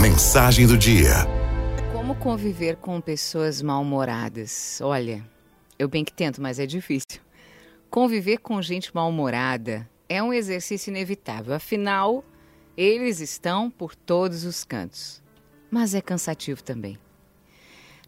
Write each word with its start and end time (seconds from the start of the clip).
Mensagem 0.00 0.66
do 0.66 0.76
dia. 0.76 1.26
Como 1.92 2.14
conviver 2.16 2.76
com 2.76 3.00
pessoas 3.00 3.62
mal-humoradas? 3.62 4.80
Olha, 4.82 5.24
eu 5.78 5.88
bem 5.88 6.04
que 6.04 6.12
tento, 6.12 6.40
mas 6.40 6.58
é 6.58 6.66
difícil. 6.66 7.20
Conviver 7.90 8.38
com 8.38 8.60
gente 8.60 8.94
mal-humorada 8.94 9.88
é 10.08 10.22
um 10.22 10.32
exercício 10.32 10.90
inevitável, 10.90 11.54
afinal, 11.54 12.24
eles 12.76 13.20
estão 13.20 13.70
por 13.70 13.94
todos 13.94 14.44
os 14.44 14.64
cantos. 14.64 15.22
Mas 15.70 15.94
é 15.94 16.00
cansativo 16.00 16.62
também. 16.62 16.98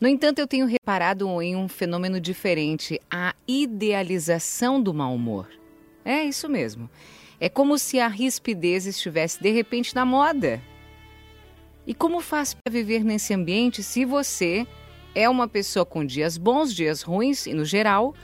No 0.00 0.08
entanto, 0.08 0.38
eu 0.38 0.46
tenho 0.46 0.66
reparado 0.66 1.40
em 1.42 1.54
um 1.54 1.68
fenômeno 1.68 2.20
diferente, 2.20 3.00
a 3.10 3.34
idealização 3.46 4.82
do 4.82 4.94
mau 4.94 5.14
humor. 5.14 5.48
É 6.04 6.24
isso 6.24 6.48
mesmo. 6.48 6.88
É 7.38 7.48
como 7.48 7.78
se 7.78 8.00
a 8.00 8.08
rispidez 8.08 8.86
estivesse 8.86 9.40
de 9.40 9.50
repente 9.50 9.94
na 9.94 10.04
moda. 10.04 10.60
E 11.86 11.92
como 11.94 12.20
faz 12.20 12.54
para 12.54 12.72
viver 12.72 13.04
nesse 13.04 13.34
ambiente 13.34 13.82
se 13.82 14.04
você 14.04 14.66
é 15.14 15.28
uma 15.28 15.48
pessoa 15.48 15.84
com 15.84 16.04
dias 16.04 16.38
bons, 16.38 16.72
dias 16.74 17.02
ruins 17.02 17.46
e, 17.46 17.52
no 17.52 17.64
geral, 17.64 18.14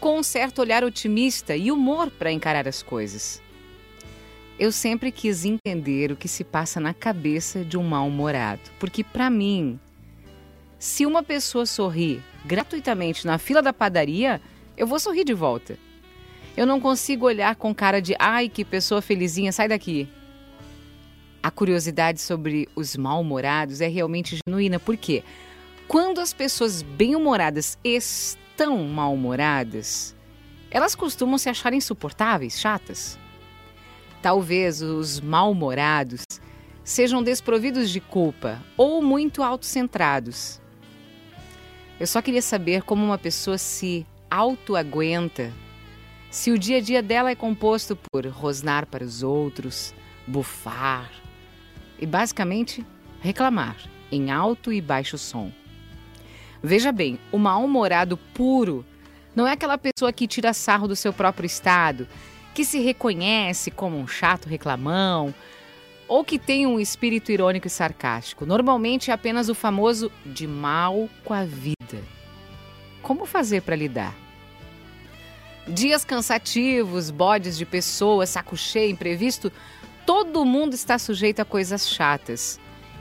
com 0.00 0.18
um 0.18 0.22
certo 0.22 0.60
olhar 0.60 0.82
otimista 0.84 1.56
e 1.56 1.70
humor 1.70 2.10
para 2.10 2.32
encarar 2.32 2.66
as 2.66 2.82
coisas? 2.82 3.40
Eu 4.58 4.72
sempre 4.72 5.12
quis 5.12 5.44
entender 5.44 6.10
o 6.10 6.16
que 6.16 6.26
se 6.26 6.42
passa 6.42 6.80
na 6.80 6.92
cabeça 6.92 7.64
de 7.64 7.78
um 7.78 7.84
mal-humorado, 7.84 8.62
porque 8.80 9.04
para 9.04 9.30
mim, 9.30 9.78
se 10.78 11.06
uma 11.06 11.22
pessoa 11.22 11.64
sorri 11.64 12.20
gratuitamente 12.44 13.24
na 13.24 13.38
fila 13.38 13.62
da 13.62 13.72
padaria, 13.72 14.40
eu 14.76 14.86
vou 14.86 14.98
sorrir 14.98 15.22
de 15.22 15.34
volta. 15.34 15.78
Eu 16.56 16.66
não 16.66 16.80
consigo 16.80 17.26
olhar 17.26 17.54
com 17.54 17.72
cara 17.72 18.02
de 18.02 18.16
ai, 18.18 18.48
que 18.48 18.64
pessoa 18.64 19.00
felizinha, 19.00 19.52
sai 19.52 19.68
daqui. 19.68 20.08
A 21.48 21.50
curiosidade 21.50 22.20
sobre 22.20 22.68
os 22.76 22.94
mal-humorados 22.94 23.80
é 23.80 23.88
realmente 23.88 24.38
genuína, 24.46 24.78
porque 24.78 25.24
quando 25.86 26.20
as 26.20 26.34
pessoas 26.34 26.82
bem-humoradas 26.82 27.78
estão 27.82 28.84
mal-humoradas, 28.84 30.14
elas 30.70 30.94
costumam 30.94 31.38
se 31.38 31.48
achar 31.48 31.72
insuportáveis, 31.72 32.60
chatas. 32.60 33.18
Talvez 34.20 34.82
os 34.82 35.22
mal-humorados 35.22 36.20
sejam 36.84 37.22
desprovidos 37.22 37.88
de 37.88 38.00
culpa 38.00 38.62
ou 38.76 39.00
muito 39.00 39.42
autocentrados. 39.42 40.60
Eu 41.98 42.06
só 42.06 42.20
queria 42.20 42.42
saber 42.42 42.82
como 42.82 43.02
uma 43.02 43.16
pessoa 43.16 43.56
se 43.56 44.06
auto-aguenta 44.30 45.50
se 46.30 46.50
o 46.50 46.58
dia 46.58 46.76
a 46.76 46.82
dia 46.82 47.02
dela 47.02 47.30
é 47.30 47.34
composto 47.34 47.96
por 48.12 48.26
rosnar 48.26 48.84
para 48.84 49.02
os 49.02 49.22
outros, 49.22 49.94
bufar 50.26 51.10
e 51.98 52.06
basicamente 52.06 52.84
reclamar 53.20 53.76
em 54.10 54.30
alto 54.30 54.72
e 54.72 54.80
baixo 54.80 55.18
som. 55.18 55.52
Veja 56.62 56.90
bem, 56.90 57.18
o 57.30 57.38
mal-humorado 57.38 58.16
puro 58.16 58.84
não 59.34 59.46
é 59.46 59.52
aquela 59.52 59.78
pessoa 59.78 60.12
que 60.12 60.26
tira 60.26 60.52
sarro 60.52 60.88
do 60.88 60.96
seu 60.96 61.12
próprio 61.12 61.46
estado, 61.46 62.08
que 62.54 62.64
se 62.64 62.80
reconhece 62.80 63.70
como 63.70 63.96
um 63.96 64.06
chato 64.06 64.48
reclamão 64.48 65.34
ou 66.08 66.24
que 66.24 66.38
tem 66.38 66.66
um 66.66 66.80
espírito 66.80 67.30
irônico 67.30 67.66
e 67.66 67.70
sarcástico. 67.70 68.46
Normalmente 68.46 69.10
é 69.10 69.14
apenas 69.14 69.48
o 69.48 69.54
famoso 69.54 70.10
de 70.24 70.46
mal 70.46 71.08
com 71.24 71.34
a 71.34 71.44
vida. 71.44 72.02
Como 73.02 73.26
fazer 73.26 73.62
para 73.62 73.76
lidar? 73.76 74.14
Dias 75.68 76.04
cansativos, 76.04 77.10
bodes 77.10 77.58
de 77.58 77.66
pessoas, 77.66 78.30
saco 78.30 78.56
cheio, 78.56 78.90
imprevisto, 78.90 79.52
todo 80.08 80.42
mundo 80.42 80.72
está 80.72 80.98
sujeito 80.98 81.40
a 81.40 81.44
coisas 81.44 81.86
chatas. 81.86 82.58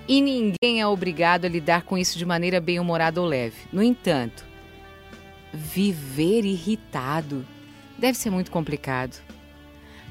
E 0.09 0.19
ninguém 0.19 0.81
é 0.81 0.85
obrigado 0.85 1.45
a 1.45 1.47
lidar 1.47 1.83
com 1.83 1.97
isso 1.97 2.17
de 2.17 2.25
maneira 2.25 2.59
bem-humorada 2.59 3.21
ou 3.21 3.25
leve. 3.25 3.55
No 3.71 3.81
entanto, 3.81 4.45
viver 5.53 6.43
irritado 6.43 7.47
deve 7.97 8.17
ser 8.17 8.29
muito 8.29 8.51
complicado. 8.51 9.23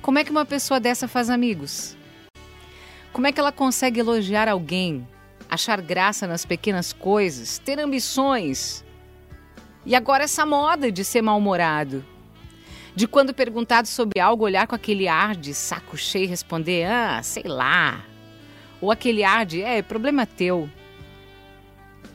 Como 0.00 0.19
é 0.19 0.25
que 0.25 0.31
uma 0.31 0.47
pessoa 0.47 0.81
dessa 0.81 1.06
faz 1.06 1.28
amigos? 1.28 1.94
Como 3.12 3.26
é 3.26 3.32
que 3.32 3.41
ela 3.41 3.53
consegue 3.53 4.00
elogiar 4.00 4.49
alguém, 4.49 5.06
achar 5.50 5.82
graça 5.82 6.26
nas 6.26 6.47
pequenas 6.47 6.94
coisas, 6.94 7.59
ter 7.59 7.78
ambições? 7.78 8.82
E 9.84 9.94
agora 9.94 10.25
essa 10.25 10.47
moda 10.47 10.91
de 10.91 11.04
ser 11.04 11.20
mal-humorado 11.20 12.03
de 12.96 13.06
quando 13.06 13.34
perguntado 13.34 13.86
sobre 13.86 14.18
algo, 14.18 14.42
olhar 14.42 14.66
com 14.66 14.74
aquele 14.74 15.06
ar 15.06 15.36
de 15.36 15.52
saco 15.52 15.98
cheio 15.98 16.24
e 16.24 16.28
responder, 16.28 16.86
ah, 16.86 17.22
sei 17.22 17.42
lá. 17.42 18.02
Ou 18.80 18.90
aquele 18.90 19.22
ar 19.22 19.44
de, 19.44 19.60
é, 19.60 19.82
problema 19.82 20.24
teu. 20.24 20.68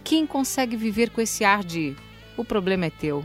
Quem 0.03 0.25
consegue 0.25 0.75
viver 0.75 1.11
com 1.11 1.21
esse 1.21 1.45
ar 1.45 1.63
de, 1.63 1.95
o 2.35 2.43
problema 2.43 2.87
é 2.87 2.89
teu? 2.89 3.23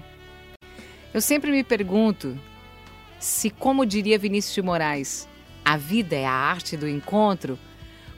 Eu 1.15 1.23
sempre 1.23 1.51
me 1.51 1.65
pergunto 1.65 2.39
se, 3.19 3.49
como 3.49 3.87
diria 3.87 4.19
Vinícius 4.19 4.55
de 4.55 4.61
Moraes, 4.61 5.27
a 5.65 5.79
vida 5.79 6.15
é 6.15 6.27
a 6.27 6.31
arte 6.31 6.77
do 6.77 6.87
encontro, 6.87 7.59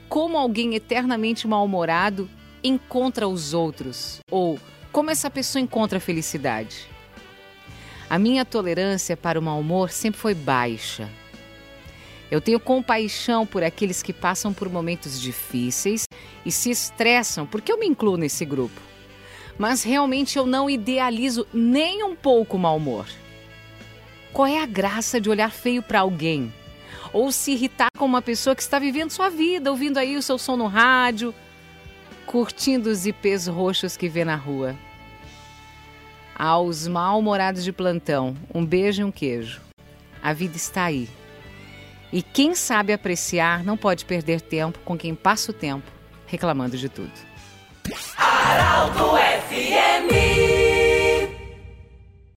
como 0.09 0.37
alguém 0.37 0.75
eternamente 0.75 1.47
mal-humorado 1.47 2.29
encontra 2.61 3.25
os 3.25 3.53
outros? 3.53 4.19
Ou 4.29 4.59
como 4.91 5.11
essa 5.11 5.29
pessoa 5.29 5.61
encontra 5.61 5.97
a 5.97 6.01
felicidade? 6.01 6.89
A 8.09 8.17
minha 8.17 8.43
tolerância 8.43 9.15
para 9.15 9.39
o 9.39 9.41
mau 9.41 9.59
humor 9.59 9.91
sempre 9.91 10.19
foi 10.19 10.33
baixa. 10.33 11.07
Eu 12.31 12.41
tenho 12.41 12.59
compaixão 12.59 13.45
por 13.45 13.63
aqueles 13.63 14.01
que 14.01 14.11
passam 14.11 14.51
por 14.51 14.67
momentos 14.67 15.21
difíceis 15.21 16.07
e 16.43 16.51
se 16.51 16.71
estressam, 16.71 17.45
porque 17.45 17.71
eu 17.71 17.77
me 17.77 17.85
incluo 17.85 18.17
nesse 18.17 18.45
grupo. 18.45 18.81
Mas 19.59 19.83
realmente 19.83 20.37
eu 20.37 20.45
não 20.47 20.69
idealizo 20.69 21.45
nem 21.53 22.03
um 22.03 22.15
pouco 22.15 22.57
o 22.57 22.59
mau 22.59 22.77
humor. 22.77 23.05
Qual 24.33 24.47
é 24.47 24.61
a 24.61 24.65
graça 24.65 25.21
de 25.21 25.29
olhar 25.29 25.51
feio 25.51 25.83
para 25.83 25.99
alguém? 25.99 26.51
Ou 27.13 27.31
se 27.31 27.51
irritar 27.51 27.89
com 27.95 28.05
uma 28.05 28.21
pessoa 28.21 28.55
que 28.55 28.61
está 28.61 28.79
vivendo 28.79 29.11
sua 29.11 29.29
vida, 29.29 29.69
ouvindo 29.69 29.97
aí 29.97 30.15
o 30.15 30.21
seu 30.21 30.37
som 30.37 30.55
no 30.55 30.67
rádio, 30.67 31.33
curtindo 32.25 32.89
os 32.89 33.05
ipês 33.05 33.45
roxos 33.47 33.95
que 33.97 34.09
vê 34.09 34.23
na 34.25 34.35
rua? 34.35 34.75
Aos 36.39 36.87
mal-humorados 36.87 37.65
de 37.65 37.73
plantão, 37.73 38.33
um 38.55 38.65
beijo 38.65 39.01
e 39.01 39.03
um 39.03 39.11
queijo. 39.11 39.59
A 40.23 40.31
vida 40.31 40.55
está 40.55 40.85
aí. 40.85 41.09
E 42.13 42.23
quem 42.23 42.55
sabe 42.55 42.93
apreciar 42.93 43.63
não 43.63 43.75
pode 43.75 44.05
perder 44.05 44.39
tempo 44.39 44.79
com 44.79 44.97
quem 44.97 45.13
passa 45.13 45.51
o 45.51 45.53
tempo 45.53 45.91
reclamando 46.25 46.77
de 46.77 46.87
tudo. 46.87 47.11
Araldo 48.17 49.11